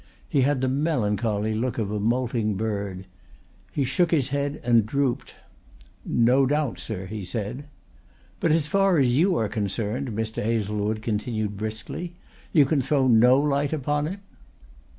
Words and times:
He 0.27 0.41
had 0.41 0.61
the 0.61 0.67
melancholy 0.67 1.53
look 1.53 1.77
of 1.77 1.91
a 1.91 1.99
moulting 1.99 2.55
bird. 2.55 3.05
He 3.71 3.83
shook 3.83 4.09
his 4.09 4.29
head 4.29 4.59
and 4.63 4.83
drooped. 4.83 5.35
"No 6.03 6.47
doubt, 6.47 6.79
sir," 6.79 7.05
he 7.05 7.23
said. 7.23 7.65
"But 8.39 8.51
as 8.51 8.65
far 8.65 8.97
as 8.97 9.13
you 9.15 9.35
are 9.35 9.47
concerned," 9.47 10.09
Mr. 10.09 10.41
Hazlewood 10.41 11.03
continued 11.03 11.55
briskly, 11.55 12.15
"you 12.51 12.65
can 12.65 12.81
throw 12.81 13.07
no 13.07 13.39
light 13.39 13.73
upon 13.73 14.07
it?" 14.07 14.19